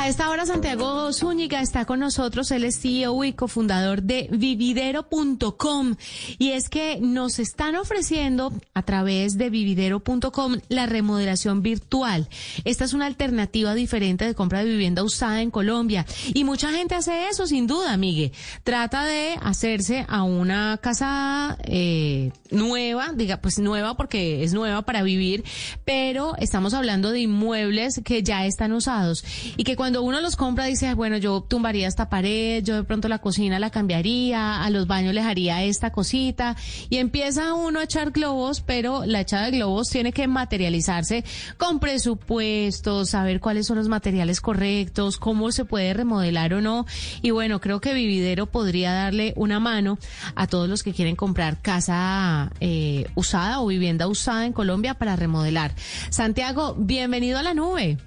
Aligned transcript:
A 0.00 0.08
esta 0.08 0.30
hora 0.30 0.46
Santiago 0.46 1.12
Zúñiga 1.12 1.60
está 1.60 1.84
con 1.84 2.00
nosotros, 2.00 2.50
él 2.52 2.64
es 2.64 2.80
CEO 2.80 3.22
y 3.22 3.34
cofundador 3.34 4.02
de 4.02 4.28
vividero.com 4.32 5.96
y 6.38 6.52
es 6.52 6.70
que 6.70 6.98
nos 7.02 7.38
están 7.38 7.76
ofreciendo 7.76 8.50
a 8.72 8.82
través 8.82 9.36
de 9.36 9.50
vividero.com 9.50 10.56
la 10.70 10.86
remodelación 10.86 11.60
virtual. 11.60 12.30
Esta 12.64 12.86
es 12.86 12.94
una 12.94 13.04
alternativa 13.04 13.74
diferente 13.74 14.24
de 14.24 14.34
compra 14.34 14.60
de 14.60 14.70
vivienda 14.70 15.04
usada 15.04 15.42
en 15.42 15.50
Colombia 15.50 16.06
y 16.32 16.44
mucha 16.44 16.72
gente 16.72 16.94
hace 16.94 17.28
eso 17.28 17.46
sin 17.46 17.66
duda, 17.66 17.98
Migue. 17.98 18.32
Trata 18.64 19.04
de 19.04 19.34
hacerse 19.42 20.06
a 20.08 20.22
una 20.22 20.78
casa 20.78 21.58
eh, 21.64 22.32
nueva, 22.50 23.12
diga 23.14 23.42
pues 23.42 23.58
nueva 23.58 23.98
porque 23.98 24.44
es 24.44 24.54
nueva 24.54 24.80
para 24.80 25.02
vivir, 25.02 25.44
pero 25.84 26.36
estamos 26.38 26.72
hablando 26.72 27.10
de 27.10 27.20
inmuebles 27.20 28.00
que 28.02 28.22
ya 28.22 28.46
están 28.46 28.72
usados 28.72 29.22
y 29.58 29.64
que 29.64 29.76
cuando 29.76 29.89
uno 29.98 30.20
los 30.20 30.36
compra 30.36 30.66
dice, 30.66 30.94
bueno, 30.94 31.16
yo 31.16 31.40
tumbaría 31.40 31.88
esta 31.88 32.08
pared, 32.08 32.62
yo 32.62 32.76
de 32.76 32.84
pronto 32.84 33.08
la 33.08 33.18
cocina 33.18 33.58
la 33.58 33.70
cambiaría, 33.70 34.62
a 34.62 34.70
los 34.70 34.86
baños 34.86 35.14
les 35.14 35.24
haría 35.24 35.62
esta 35.64 35.90
cosita 35.90 36.56
y 36.88 36.98
empieza 36.98 37.54
uno 37.54 37.80
a 37.80 37.84
echar 37.84 38.10
globos, 38.10 38.60
pero 38.60 39.04
la 39.04 39.20
echada 39.20 39.46
de 39.46 39.52
globos 39.52 39.88
tiene 39.88 40.12
que 40.12 40.28
materializarse 40.28 41.24
con 41.56 41.80
presupuestos, 41.80 43.10
saber 43.10 43.40
cuáles 43.40 43.66
son 43.66 43.78
los 43.78 43.88
materiales 43.88 44.40
correctos, 44.40 45.16
cómo 45.16 45.50
se 45.52 45.64
puede 45.64 45.92
remodelar 45.94 46.54
o 46.54 46.60
no. 46.60 46.86
Y 47.22 47.30
bueno, 47.30 47.60
creo 47.60 47.80
que 47.80 47.94
Vividero 47.94 48.46
podría 48.46 48.92
darle 48.92 49.32
una 49.36 49.60
mano 49.60 49.98
a 50.34 50.46
todos 50.46 50.68
los 50.68 50.82
que 50.82 50.92
quieren 50.92 51.16
comprar 51.16 51.60
casa 51.60 52.52
eh, 52.60 53.06
usada 53.14 53.60
o 53.60 53.66
vivienda 53.66 54.06
usada 54.06 54.46
en 54.46 54.52
Colombia 54.52 54.94
para 54.94 55.16
remodelar. 55.16 55.74
Santiago, 56.10 56.74
bienvenido 56.78 57.38
a 57.38 57.42
la 57.42 57.54
nube. 57.54 57.98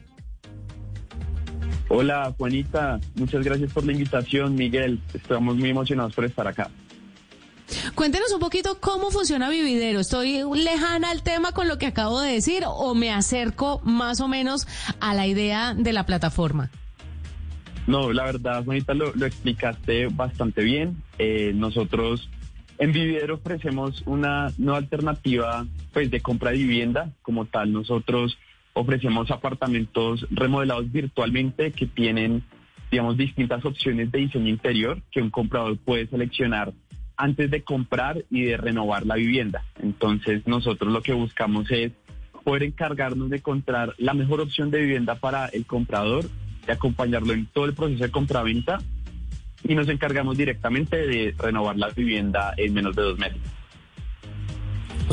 Hola 1.96 2.34
Juanita, 2.36 3.00
muchas 3.14 3.44
gracias 3.44 3.72
por 3.72 3.86
la 3.86 3.92
invitación, 3.92 4.56
Miguel. 4.56 5.00
Estamos 5.14 5.58
muy 5.58 5.70
emocionados 5.70 6.16
por 6.16 6.26
estar 6.26 6.48
acá. 6.48 6.72
Cuéntenos 7.94 8.34
un 8.34 8.40
poquito 8.40 8.80
cómo 8.80 9.12
funciona 9.12 9.48
Vividero. 9.48 10.00
¿Estoy 10.00 10.42
lejana 10.56 11.12
al 11.12 11.22
tema 11.22 11.52
con 11.52 11.68
lo 11.68 11.78
que 11.78 11.86
acabo 11.86 12.20
de 12.20 12.32
decir 12.32 12.64
o 12.66 12.96
me 12.96 13.12
acerco 13.12 13.80
más 13.84 14.22
o 14.22 14.28
menos 14.28 14.68
a 15.02 15.14
la 15.14 15.28
idea 15.28 15.76
de 15.76 15.94
la 15.94 16.08
plataforma? 16.08 16.72
No, 17.86 18.12
la 18.12 18.24
verdad, 18.24 18.66
Juanita, 18.66 18.96
lo, 18.96 19.10
explicaste 19.24 20.08
bastante 20.08 20.64
bien. 20.64 20.98
Eh, 21.20 21.52
nosotros 21.54 22.28
en 22.80 22.92
Vividero 22.92 23.36
ofrecemos 23.36 24.02
una 24.08 24.52
nueva 24.58 24.80
alternativa 24.80 25.68
pues, 25.94 26.10
de 26.10 26.22
compra 26.22 26.50
de 26.50 26.58
vivienda. 26.58 27.12
Como 27.22 27.46
tal, 27.46 27.72
nosotros 27.72 28.36
ofrecemos 28.74 29.32
apartamentos 29.32 30.28
remodelados 30.32 30.92
virtualmente 30.92 31.72
que 31.72 31.88
tienen, 31.88 32.44
digamos, 32.92 33.18
distintas 33.18 33.64
opciones 33.66 34.12
de 34.12 34.20
diseño 34.20 34.50
interior 34.50 35.02
que 35.12 35.22
un 35.22 35.30
comprador 35.30 35.78
puede 35.78 36.08
seleccionar 36.08 36.74
antes 37.16 37.52
de 37.52 37.64
comprar 37.64 38.24
y 38.30 38.44
de 38.44 38.58
renovar 38.58 39.06
la 39.06 39.16
vivienda. 39.16 39.64
Entonces 39.82 40.46
nosotros 40.48 40.92
lo 40.92 41.02
que 41.02 41.14
buscamos 41.14 41.70
es 41.72 41.92
poder 42.44 42.64
encargarnos 42.64 43.30
de 43.30 43.38
encontrar 43.38 43.94
la 43.98 44.14
mejor 44.14 44.42
opción 44.42 44.72
de 44.72 44.82
vivienda 44.82 45.16
para 45.16 45.46
el 45.48 45.66
comprador, 45.66 46.26
de 46.66 46.74
acompañarlo 46.74 47.34
en 47.34 47.46
todo 47.46 47.66
el 47.66 47.74
proceso 47.74 48.04
de 48.04 48.12
compraventa 48.12 48.80
y 49.64 49.76
nos 49.76 49.88
encargamos 49.88 50.38
directamente 50.38 51.08
de 51.08 51.34
renovar 51.38 51.78
la 51.78 51.90
vivienda 51.90 52.54
en 52.58 52.74
menos 52.74 52.96
de 52.96 53.02
dos 53.02 53.18
meses. 53.18 53.40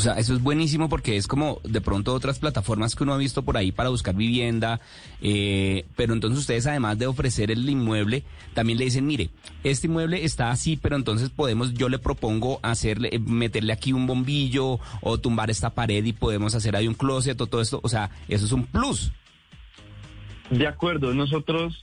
O 0.00 0.02
sea, 0.02 0.14
eso 0.14 0.32
es 0.32 0.42
buenísimo 0.42 0.88
porque 0.88 1.18
es 1.18 1.26
como 1.26 1.60
de 1.62 1.82
pronto 1.82 2.14
otras 2.14 2.38
plataformas 2.38 2.96
que 2.96 3.02
uno 3.02 3.12
ha 3.12 3.18
visto 3.18 3.42
por 3.42 3.58
ahí 3.58 3.70
para 3.70 3.90
buscar 3.90 4.14
vivienda, 4.14 4.80
eh, 5.20 5.84
pero 5.94 6.14
entonces 6.14 6.38
ustedes 6.38 6.66
además 6.66 6.98
de 6.98 7.06
ofrecer 7.06 7.50
el 7.50 7.68
inmueble, 7.68 8.22
también 8.54 8.78
le 8.78 8.86
dicen, 8.86 9.04
mire, 9.04 9.28
este 9.62 9.88
inmueble 9.88 10.24
está 10.24 10.52
así, 10.52 10.78
pero 10.78 10.96
entonces 10.96 11.28
podemos, 11.28 11.74
yo 11.74 11.90
le 11.90 11.98
propongo 11.98 12.60
hacerle, 12.62 13.10
eh, 13.12 13.18
meterle 13.18 13.74
aquí 13.74 13.92
un 13.92 14.06
bombillo 14.06 14.80
o 15.02 15.18
tumbar 15.18 15.50
esta 15.50 15.68
pared 15.68 16.02
y 16.02 16.14
podemos 16.14 16.54
hacer 16.54 16.76
ahí 16.76 16.88
un 16.88 16.94
closet 16.94 17.38
o 17.38 17.46
todo 17.46 17.60
esto, 17.60 17.80
o 17.82 17.88
sea, 17.90 18.10
eso 18.26 18.46
es 18.46 18.52
un 18.52 18.64
plus. 18.64 19.12
De 20.48 20.66
acuerdo, 20.66 21.12
nosotros 21.12 21.82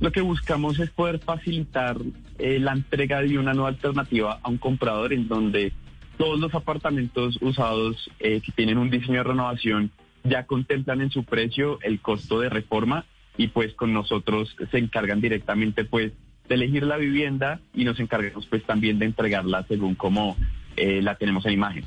lo 0.00 0.10
que 0.10 0.20
buscamos 0.20 0.80
es 0.80 0.90
poder 0.90 1.20
facilitar 1.20 1.96
eh, 2.40 2.58
la 2.58 2.72
entrega 2.72 3.20
de 3.20 3.38
una 3.38 3.52
nueva 3.52 3.68
alternativa 3.68 4.40
a 4.42 4.48
un 4.48 4.58
comprador 4.58 5.12
en 5.12 5.28
donde 5.28 5.72
todos 6.20 6.38
los 6.38 6.54
apartamentos 6.54 7.38
usados 7.40 8.10
eh, 8.18 8.42
que 8.44 8.52
tienen 8.52 8.76
un 8.76 8.90
diseño 8.90 9.20
de 9.20 9.24
renovación 9.24 9.90
ya 10.22 10.44
contemplan 10.44 11.00
en 11.00 11.10
su 11.10 11.24
precio 11.24 11.78
el 11.80 11.98
costo 12.00 12.40
de 12.40 12.50
reforma 12.50 13.06
y 13.38 13.48
pues 13.48 13.72
con 13.72 13.94
nosotros 13.94 14.54
se 14.70 14.76
encargan 14.76 15.22
directamente 15.22 15.86
pues 15.86 16.12
de 16.46 16.54
elegir 16.56 16.82
la 16.82 16.98
vivienda 16.98 17.58
y 17.72 17.84
nos 17.84 17.98
encargamos 18.00 18.46
pues 18.48 18.62
también 18.64 18.98
de 18.98 19.06
entregarla 19.06 19.64
según 19.66 19.94
como 19.94 20.36
eh, 20.76 21.00
la 21.00 21.14
tenemos 21.14 21.46
en 21.46 21.52
imagen. 21.52 21.84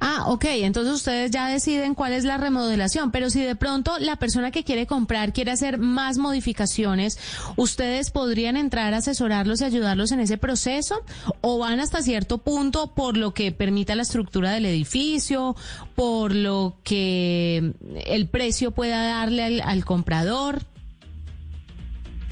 Ah, 0.00 0.24
ok, 0.26 0.44
entonces 0.44 0.94
ustedes 0.94 1.30
ya 1.30 1.48
deciden 1.48 1.94
cuál 1.94 2.12
es 2.12 2.24
la 2.24 2.36
remodelación, 2.36 3.10
pero 3.10 3.30
si 3.30 3.42
de 3.42 3.56
pronto 3.56 3.98
la 3.98 4.16
persona 4.16 4.50
que 4.50 4.64
quiere 4.64 4.86
comprar 4.86 5.32
quiere 5.32 5.50
hacer 5.50 5.78
más 5.78 6.18
modificaciones, 6.18 7.18
¿ustedes 7.56 8.10
podrían 8.10 8.56
entrar 8.56 8.94
a 8.94 8.98
asesorarlos 8.98 9.60
y 9.60 9.64
ayudarlos 9.64 10.12
en 10.12 10.20
ese 10.20 10.38
proceso? 10.38 11.02
¿O 11.40 11.58
van 11.58 11.80
hasta 11.80 12.02
cierto 12.02 12.38
punto 12.38 12.94
por 12.94 13.16
lo 13.16 13.34
que 13.34 13.52
permita 13.52 13.94
la 13.94 14.02
estructura 14.02 14.52
del 14.52 14.66
edificio, 14.66 15.56
por 15.94 16.34
lo 16.34 16.78
que 16.84 17.74
el 18.06 18.28
precio 18.28 18.70
pueda 18.70 19.02
darle 19.06 19.62
al, 19.62 19.84
comprador? 19.84 20.62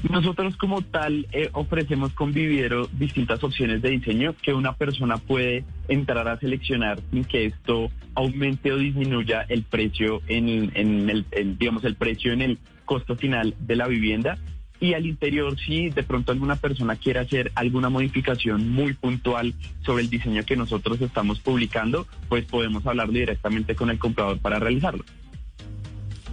Nosotros 0.09 0.55
como 0.57 0.81
tal 0.81 1.27
eh, 1.31 1.49
ofrecemos 1.53 2.13
con 2.13 2.31
Vividero 2.31 2.87
distintas 2.93 3.43
opciones 3.43 3.81
de 3.81 3.89
diseño 3.89 4.35
que 4.41 4.53
una 4.53 4.73
persona 4.73 5.17
puede 5.17 5.65
entrar 5.87 6.27
a 6.27 6.39
seleccionar 6.39 6.99
sin 7.11 7.25
que 7.25 7.45
esto 7.45 7.89
aumente 8.13 8.71
o 8.71 8.77
disminuya 8.77 9.45
el 9.49 9.63
precio 9.63 10.21
en, 10.27 10.71
el, 10.75 11.57
digamos 11.57 11.83
el 11.83 11.95
precio 11.95 12.33
en 12.33 12.41
el 12.41 12.59
costo 12.85 13.15
final 13.15 13.55
de 13.59 13.75
la 13.75 13.87
vivienda 13.87 14.37
y 14.79 14.93
al 14.93 15.05
interior 15.05 15.57
si 15.59 15.89
de 15.89 16.03
pronto 16.03 16.31
alguna 16.31 16.55
persona 16.57 16.95
quiere 16.95 17.19
hacer 17.19 17.51
alguna 17.55 17.89
modificación 17.89 18.69
muy 18.69 18.93
puntual 18.93 19.53
sobre 19.81 20.03
el 20.03 20.09
diseño 20.09 20.43
que 20.45 20.55
nosotros 20.55 21.01
estamos 21.01 21.39
publicando, 21.39 22.05
pues 22.29 22.45
podemos 22.45 22.85
hablar 22.85 23.09
directamente 23.09 23.75
con 23.75 23.89
el 23.89 23.97
comprador 23.97 24.39
para 24.39 24.59
realizarlo. 24.59 25.03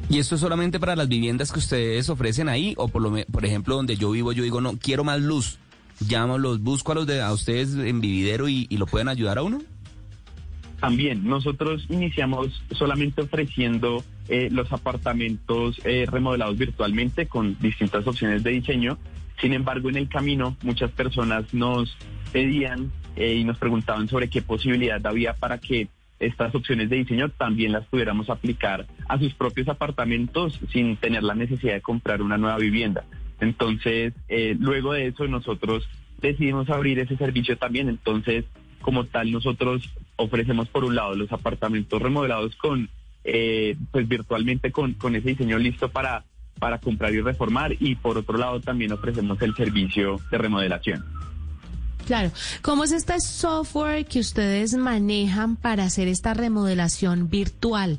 ¿Y 0.08 0.18
esto 0.18 0.34
es 0.34 0.40
solamente 0.40 0.78
para 0.78 0.96
las 0.96 1.08
viviendas 1.08 1.52
que 1.52 1.58
ustedes 1.58 2.08
ofrecen 2.08 2.48
ahí? 2.48 2.74
O 2.76 2.88
por, 2.88 3.02
lo, 3.02 3.14
por 3.26 3.44
ejemplo, 3.44 3.76
donde 3.76 3.96
yo 3.96 4.10
vivo, 4.10 4.32
yo 4.32 4.42
digo, 4.42 4.60
no, 4.60 4.76
quiero 4.78 5.04
más 5.04 5.20
luz. 5.20 5.58
Llamo, 6.00 6.38
los 6.38 6.60
busco 6.60 6.92
a 6.92 6.94
los 6.96 7.06
de 7.06 7.22
a 7.22 7.32
ustedes 7.32 7.74
en 7.74 8.00
Vividero 8.00 8.48
y, 8.48 8.66
lo 8.70 8.86
pueden 8.86 9.08
ayudar 9.08 9.38
a 9.38 9.42
uno. 9.42 9.62
También, 10.80 11.24
nosotros 11.24 11.86
iniciamos 11.88 12.62
solamente 12.72 13.22
ofreciendo 13.22 14.02
eh, 14.28 14.48
los 14.50 14.72
apartamentos 14.72 15.80
eh, 15.84 16.06
remodelados 16.10 16.58
virtualmente 16.58 17.26
con 17.26 17.56
distintas 17.60 18.06
opciones 18.06 18.42
de 18.42 18.50
diseño. 18.50 18.98
Sin 19.40 19.52
embargo, 19.52 19.88
en 19.88 19.96
el 19.96 20.08
camino 20.08 20.56
muchas 20.62 20.90
personas 20.90 21.54
nos 21.54 21.96
pedían 22.32 22.90
eh, 23.14 23.34
y 23.34 23.44
nos 23.44 23.58
preguntaban 23.58 24.08
sobre 24.08 24.28
qué 24.28 24.42
posibilidad 24.42 25.04
había 25.06 25.34
para 25.34 25.58
que 25.58 25.88
estas 26.22 26.54
opciones 26.54 26.88
de 26.88 26.96
diseño 26.96 27.28
también 27.30 27.72
las 27.72 27.86
pudiéramos 27.86 28.30
aplicar 28.30 28.86
a 29.08 29.18
sus 29.18 29.34
propios 29.34 29.68
apartamentos 29.68 30.58
sin 30.72 30.96
tener 30.96 31.22
la 31.22 31.34
necesidad 31.34 31.74
de 31.74 31.80
comprar 31.80 32.22
una 32.22 32.38
nueva 32.38 32.58
vivienda. 32.58 33.04
Entonces, 33.40 34.14
eh, 34.28 34.56
luego 34.58 34.92
de 34.92 35.08
eso 35.08 35.26
nosotros 35.26 35.88
decidimos 36.20 36.70
abrir 36.70 37.00
ese 37.00 37.16
servicio 37.16 37.58
también. 37.58 37.88
Entonces, 37.88 38.44
como 38.80 39.04
tal, 39.04 39.32
nosotros 39.32 39.90
ofrecemos 40.16 40.68
por 40.68 40.84
un 40.84 40.94
lado 40.94 41.14
los 41.16 41.32
apartamentos 41.32 42.00
remodelados 42.00 42.54
con, 42.56 42.88
eh, 43.24 43.76
pues 43.90 44.06
virtualmente 44.08 44.70
con, 44.70 44.94
con 44.94 45.16
ese 45.16 45.30
diseño 45.30 45.58
listo 45.58 45.88
para, 45.90 46.24
para 46.58 46.78
comprar 46.78 47.12
y 47.12 47.20
reformar 47.20 47.74
y 47.80 47.96
por 47.96 48.16
otro 48.16 48.38
lado 48.38 48.60
también 48.60 48.92
ofrecemos 48.92 49.42
el 49.42 49.54
servicio 49.54 50.20
de 50.30 50.38
remodelación. 50.38 51.04
Claro. 52.06 52.30
¿Cómo 52.62 52.84
es 52.84 52.92
este 52.92 53.20
software 53.20 54.06
que 54.06 54.20
ustedes 54.20 54.74
manejan 54.74 55.56
para 55.56 55.84
hacer 55.84 56.08
esta 56.08 56.34
remodelación 56.34 57.28
virtual? 57.28 57.98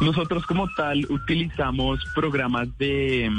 Nosotros 0.00 0.46
como 0.46 0.68
tal 0.76 1.06
utilizamos 1.10 2.00
programas 2.14 2.68
de, 2.78 3.30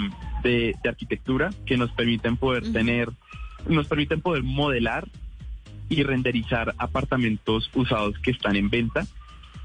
de, 0.43 0.75
arquitectura 0.83 1.51
que 1.65 1.77
nos 1.77 1.91
permiten 1.91 2.35
poder 2.35 2.71
tener, 2.73 3.09
nos 3.67 3.87
permiten 3.87 4.19
poder 4.19 4.43
modelar 4.43 5.07
y 5.87 6.03
renderizar 6.03 6.75
apartamentos 6.77 7.69
usados 7.73 8.19
que 8.19 8.31
están 8.31 8.55
en 8.57 8.69
venta. 8.69 9.07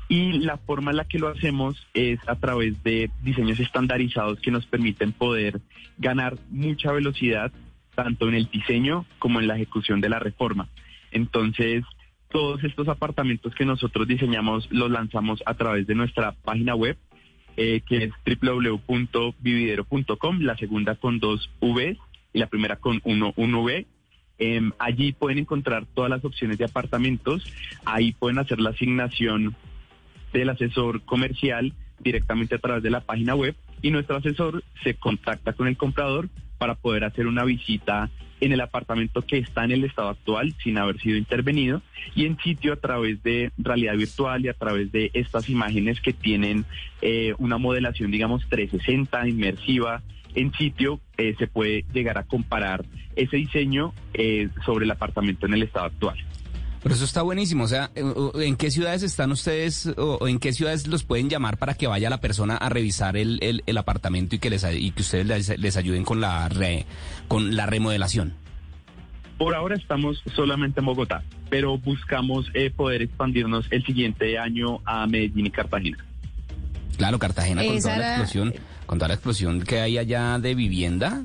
Y 0.08 0.34
la 0.34 0.58
forma 0.58 0.90
en 0.90 0.98
la 0.98 1.04
que 1.06 1.18
lo 1.18 1.28
hacemos 1.28 1.84
es 1.94 2.20
a 2.28 2.36
través 2.36 2.80
de 2.84 3.10
diseños 3.22 3.58
estandarizados 3.58 4.38
que 4.38 4.50
nos 4.50 4.66
permiten 4.66 5.12
poder 5.12 5.60
ganar 5.98 6.36
mucha 6.50 6.92
velocidad 6.92 7.50
tanto 7.94 8.28
en 8.28 8.34
el 8.34 8.50
diseño 8.50 9.06
como 9.18 9.40
en 9.40 9.48
la 9.48 9.56
ejecución 9.56 10.00
de 10.00 10.08
la 10.08 10.18
reforma. 10.18 10.68
Entonces, 11.10 11.84
todos 12.30 12.62
estos 12.64 12.88
apartamentos 12.88 13.54
que 13.54 13.64
nosotros 13.64 14.08
diseñamos 14.08 14.68
los 14.70 14.90
lanzamos 14.90 15.42
a 15.46 15.54
través 15.54 15.86
de 15.86 15.94
nuestra 15.94 16.32
página 16.32 16.74
web, 16.74 16.98
eh, 17.56 17.82
que 17.86 18.04
es 18.04 18.12
www.vividero.com, 18.40 20.40
la 20.40 20.56
segunda 20.56 20.96
con 20.96 21.20
dos 21.20 21.48
V 21.60 21.96
y 22.32 22.38
la 22.38 22.48
primera 22.48 22.76
con 22.76 23.00
uno, 23.04 23.32
un 23.36 23.54
V. 23.54 23.86
Em, 24.38 24.72
allí 24.80 25.12
pueden 25.12 25.38
encontrar 25.38 25.86
todas 25.94 26.10
las 26.10 26.24
opciones 26.24 26.58
de 26.58 26.64
apartamentos, 26.64 27.44
ahí 27.84 28.12
pueden 28.12 28.38
hacer 28.38 28.58
la 28.58 28.70
asignación 28.70 29.54
del 30.32 30.48
asesor 30.48 31.04
comercial 31.04 31.72
directamente 32.00 32.56
a 32.56 32.58
través 32.58 32.82
de 32.82 32.90
la 32.90 33.00
página 33.00 33.36
web 33.36 33.54
y 33.80 33.92
nuestro 33.92 34.16
asesor 34.16 34.64
se 34.82 34.94
contacta 34.94 35.52
con 35.52 35.68
el 35.68 35.76
comprador 35.76 36.28
para 36.58 36.74
poder 36.74 37.04
hacer 37.04 37.26
una 37.26 37.44
visita 37.44 38.10
en 38.40 38.52
el 38.52 38.60
apartamento 38.60 39.22
que 39.22 39.38
está 39.38 39.64
en 39.64 39.72
el 39.72 39.84
estado 39.84 40.08
actual 40.08 40.54
sin 40.62 40.78
haber 40.78 41.00
sido 41.00 41.16
intervenido 41.16 41.82
y 42.14 42.26
en 42.26 42.36
sitio 42.38 42.74
a 42.74 42.76
través 42.76 43.22
de 43.22 43.52
realidad 43.56 43.96
virtual 43.96 44.44
y 44.44 44.48
a 44.48 44.54
través 44.54 44.92
de 44.92 45.10
estas 45.14 45.48
imágenes 45.48 46.00
que 46.00 46.12
tienen 46.12 46.64
eh, 47.00 47.34
una 47.38 47.58
modelación 47.58 48.10
digamos 48.10 48.46
360 48.48 49.28
inmersiva 49.28 50.02
en 50.34 50.52
sitio 50.52 51.00
eh, 51.16 51.34
se 51.38 51.46
puede 51.46 51.84
llegar 51.92 52.18
a 52.18 52.24
comparar 52.24 52.84
ese 53.16 53.36
diseño 53.36 53.94
eh, 54.12 54.48
sobre 54.64 54.84
el 54.84 54.90
apartamento 54.90 55.46
en 55.46 55.54
el 55.54 55.62
estado 55.62 55.86
actual. 55.86 56.18
Pero 56.84 56.96
eso 56.96 57.06
está 57.06 57.22
buenísimo. 57.22 57.64
O 57.64 57.66
sea, 57.66 57.90
¿en 57.94 58.56
qué 58.56 58.70
ciudades 58.70 59.02
están 59.02 59.32
ustedes 59.32 59.86
o 59.96 60.28
en 60.28 60.38
qué 60.38 60.52
ciudades 60.52 60.86
los 60.86 61.02
pueden 61.02 61.30
llamar 61.30 61.56
para 61.56 61.72
que 61.72 61.86
vaya 61.86 62.10
la 62.10 62.20
persona 62.20 62.58
a 62.58 62.68
revisar 62.68 63.16
el, 63.16 63.62
el, 63.66 63.78
apartamento 63.78 64.36
y 64.36 64.38
que 64.38 64.50
les 64.50 64.66
y 64.70 64.90
que 64.90 65.00
ustedes 65.00 65.58
les, 65.58 65.76
ayuden 65.78 66.04
con 66.04 66.20
la 66.20 66.50
con 67.26 67.56
la 67.56 67.64
remodelación? 67.64 68.34
Por 69.38 69.54
ahora 69.54 69.76
estamos 69.76 70.22
solamente 70.36 70.80
en 70.80 70.86
Bogotá, 70.86 71.24
pero 71.48 71.78
buscamos 71.78 72.50
eh, 72.52 72.70
poder 72.70 73.00
expandirnos 73.00 73.66
el 73.70 73.82
siguiente 73.86 74.38
año 74.38 74.82
a 74.84 75.06
Medellín 75.06 75.46
y 75.46 75.50
Cartagena. 75.50 76.04
Claro, 76.98 77.18
Cartagena 77.18 77.64
con 77.64 77.80
toda 77.80 77.96
la 77.96 78.08
explosión, 78.08 78.54
con 78.84 78.98
toda 78.98 79.08
la 79.08 79.14
explosión 79.14 79.62
que 79.62 79.80
hay 79.80 79.96
allá 79.96 80.38
de 80.38 80.54
vivienda, 80.54 81.24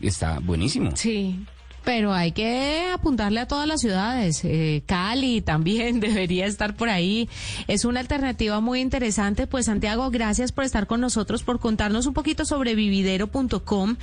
está 0.00 0.38
buenísimo. 0.38 0.92
Sí, 0.94 1.44
pero 1.84 2.12
hay 2.12 2.32
que 2.32 2.90
apuntarle 2.92 3.40
a 3.40 3.46
todas 3.46 3.68
las 3.68 3.80
ciudades. 3.80 4.40
Eh, 4.44 4.82
Cali 4.86 5.42
también 5.42 6.00
debería 6.00 6.46
estar 6.46 6.74
por 6.74 6.88
ahí. 6.88 7.28
Es 7.68 7.84
una 7.84 8.00
alternativa 8.00 8.60
muy 8.60 8.80
interesante. 8.80 9.46
Pues 9.46 9.66
Santiago, 9.66 10.10
gracias 10.10 10.52
por 10.52 10.64
estar 10.64 10.86
con 10.86 11.00
nosotros, 11.00 11.42
por 11.42 11.60
contarnos 11.60 12.06
un 12.06 12.14
poquito 12.14 12.44
sobre 12.44 12.74
vividero.com, 12.74 13.96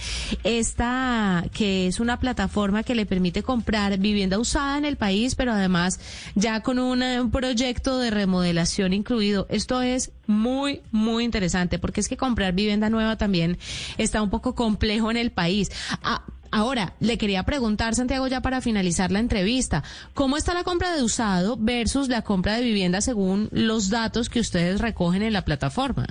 esta 0.43 1.45
que 1.53 1.87
es 1.87 1.99
una 1.99 2.19
plataforma 2.19 2.83
que 2.83 2.95
le 2.95 3.05
permite 3.05 3.43
comprar 3.43 3.97
vivienda 3.97 4.39
usada 4.39 4.77
en 4.77 4.85
el 4.85 4.97
país, 4.97 5.35
pero 5.35 5.51
además 5.51 5.99
ya 6.35 6.61
con 6.61 6.79
un, 6.79 7.01
proyecto 7.31 7.97
de 7.97 8.11
remodelación 8.11 8.93
incluido. 8.93 9.47
Esto 9.49 9.81
es 9.81 10.11
muy, 10.27 10.81
muy 10.91 11.23
interesante 11.23 11.79
porque 11.79 12.01
es 12.01 12.07
que 12.07 12.17
comprar 12.17 12.53
vivienda 12.53 12.89
nueva 12.89 13.17
también 13.17 13.57
está 13.97 14.21
un 14.21 14.29
poco 14.29 14.53
complejo 14.53 15.09
en 15.09 15.17
el 15.17 15.31
país. 15.31 15.71
Ah, 16.03 16.23
Ahora, 16.51 16.93
le 16.99 17.17
quería 17.17 17.43
preguntar, 17.43 17.95
Santiago, 17.95 18.27
ya 18.27 18.41
para 18.41 18.59
finalizar 18.59 19.09
la 19.09 19.19
entrevista, 19.19 19.83
¿cómo 20.13 20.35
está 20.35 20.53
la 20.53 20.63
compra 20.63 20.93
de 20.93 21.01
usado 21.01 21.55
versus 21.57 22.09
la 22.09 22.23
compra 22.23 22.55
de 22.55 22.63
vivienda 22.63 22.99
según 22.99 23.47
los 23.51 23.89
datos 23.89 24.29
que 24.29 24.41
ustedes 24.41 24.81
recogen 24.81 25.21
en 25.21 25.31
la 25.31 25.45
plataforma? 25.45 26.05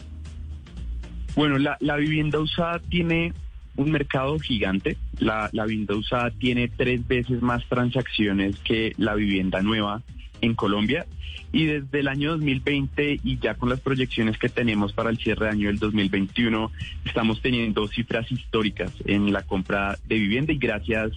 Bueno, 1.37 1.59
la, 1.59 1.97
vivienda 1.97 2.41
usada 2.41 2.81
tiene 2.89 3.35
un 3.77 3.91
mercado 3.91 4.39
gigante. 4.39 4.97
La, 5.19 5.51
la 5.53 5.67
vivienda 5.67 5.95
usada 5.95 6.31
tiene 6.31 6.69
tres 6.69 7.07
veces 7.07 7.43
más 7.43 7.63
transacciones 7.69 8.57
que 8.61 8.95
la 8.97 9.15
vivienda 9.15 9.61
nueva 9.61 10.03
en 10.41 10.55
Colombia 10.55 11.07
y 11.53 11.65
desde 11.65 12.01
el 12.01 12.09
año 12.09 12.31
2020 12.33 13.21
y 13.23 13.39
ya 13.39 13.55
con 13.55 13.69
las 13.69 13.81
proyecciones 13.81 14.39
que 14.39 14.49
tenemos 14.49 14.93
para 14.93 15.11
el 15.11 15.19
cierre 15.19 15.47
de 15.47 15.53
año 15.53 15.69
del 15.69 15.79
2021 15.79 16.71
estamos 17.05 17.41
teniendo 17.43 17.89
cifras 17.89 18.31
históricas 18.31 18.93
en 19.05 19.33
la 19.33 19.43
compra 19.43 19.99
de 20.07 20.17
vivienda 20.17 20.53
y 20.53 20.59
gracias 20.59 21.13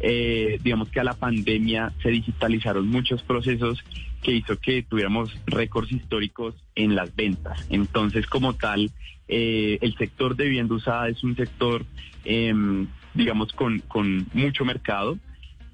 eh, 0.00 0.58
digamos 0.62 0.90
que 0.90 1.00
a 1.00 1.04
la 1.04 1.14
pandemia 1.14 1.92
se 2.02 2.10
digitalizaron 2.10 2.88
muchos 2.88 3.22
procesos 3.22 3.82
que 4.22 4.32
hizo 4.32 4.58
que 4.58 4.82
tuviéramos 4.82 5.32
récords 5.46 5.92
históricos 5.92 6.54
en 6.74 6.94
las 6.94 7.14
ventas. 7.14 7.64
Entonces, 7.70 8.26
como 8.26 8.54
tal, 8.54 8.90
eh, 9.28 9.78
el 9.80 9.96
sector 9.96 10.36
de 10.36 10.44
vivienda 10.44 10.74
usada 10.74 11.08
es 11.08 11.22
un 11.22 11.36
sector, 11.36 11.86
em, 12.24 12.88
digamos, 13.14 13.52
con, 13.52 13.78
con 13.80 14.26
mucho 14.34 14.64
mercado. 14.64 15.18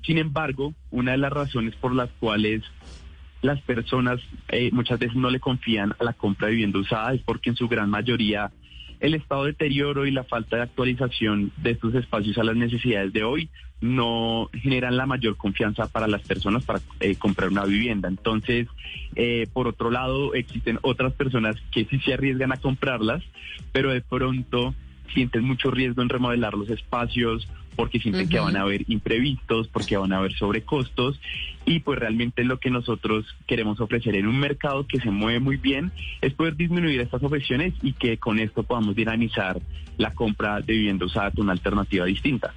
Sin 0.04 0.18
embargo, 0.18 0.74
una 0.90 1.12
de 1.12 1.18
las 1.18 1.32
razones 1.32 1.74
por 1.76 1.94
las 1.94 2.10
cuales 2.18 2.62
las 3.40 3.60
personas 3.62 4.20
eh, 4.48 4.70
muchas 4.72 4.98
veces 4.98 5.16
no 5.16 5.30
le 5.30 5.40
confían 5.40 5.94
a 5.98 6.04
la 6.04 6.12
compra 6.12 6.46
de 6.46 6.54
vivienda 6.54 6.78
usada 6.78 7.12
es 7.12 7.22
porque 7.22 7.50
en 7.50 7.56
su 7.56 7.68
gran 7.68 7.90
mayoría 7.90 8.50
el 9.00 9.14
estado 9.14 9.44
de 9.44 9.52
deterioro 9.52 10.06
y 10.06 10.12
la 10.12 10.22
falta 10.22 10.56
de 10.56 10.62
actualización 10.62 11.50
de 11.56 11.72
estos 11.72 11.92
espacios 11.96 12.38
a 12.38 12.44
las 12.44 12.54
necesidades 12.54 13.12
de 13.12 13.24
hoy 13.24 13.50
no 13.80 14.48
generan 14.52 14.96
la 14.96 15.06
mayor 15.06 15.36
confianza 15.36 15.88
para 15.88 16.06
las 16.06 16.22
personas 16.22 16.64
para 16.64 16.80
eh, 17.00 17.16
comprar 17.16 17.50
una 17.50 17.64
vivienda. 17.64 18.08
Entonces, 18.08 18.68
eh, 19.16 19.48
por 19.52 19.66
otro 19.66 19.90
lado, 19.90 20.34
existen 20.34 20.78
otras 20.82 21.12
personas 21.14 21.56
que 21.72 21.84
sí 21.86 21.98
se 21.98 22.14
arriesgan 22.14 22.52
a 22.52 22.58
comprarlas, 22.58 23.24
pero 23.72 23.90
de 23.90 24.00
pronto 24.00 24.72
sienten 25.12 25.42
mucho 25.42 25.72
riesgo 25.72 26.00
en 26.00 26.08
remodelar 26.08 26.54
los 26.54 26.70
espacios 26.70 27.48
porque 27.76 27.98
sienten 27.98 28.28
que 28.28 28.38
van 28.38 28.56
a 28.56 28.62
haber 28.62 28.84
imprevistos, 28.90 29.68
porque 29.68 29.96
van 29.96 30.12
a 30.12 30.18
haber 30.18 30.32
sobrecostos 30.34 31.20
y 31.64 31.80
pues 31.80 31.98
realmente 31.98 32.44
lo 32.44 32.58
que 32.58 32.70
nosotros 32.70 33.24
queremos 33.46 33.80
ofrecer 33.80 34.16
en 34.16 34.26
un 34.26 34.38
mercado 34.38 34.86
que 34.86 35.00
se 35.00 35.10
mueve 35.10 35.40
muy 35.40 35.56
bien 35.56 35.92
es 36.20 36.34
poder 36.34 36.56
disminuir 36.56 37.00
estas 37.00 37.22
objeciones 37.22 37.74
y 37.82 37.92
que 37.92 38.18
con 38.18 38.38
esto 38.38 38.62
podamos 38.62 38.94
dinamizar 38.94 39.60
la 39.98 40.12
compra 40.14 40.60
de 40.60 40.72
vivienda 40.72 41.06
usada 41.06 41.32
una 41.36 41.52
alternativa 41.52 42.04
distinta. 42.04 42.54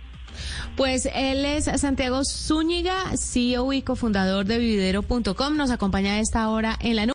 Pues 0.75 1.08
él 1.13 1.46
es 1.46 1.66
Santiago 1.80 2.22
Zúñiga, 2.25 3.16
CEO 3.18 3.72
y 3.74 3.82
cofundador 3.82 4.46
de 4.46 4.60
vividero.com. 4.60 5.56
Nos 5.56 5.72
acompaña 5.72 6.13
a 6.13 6.20
esta 6.20 6.50
hora 6.50 6.78
en 6.82 6.98
la 6.98 7.06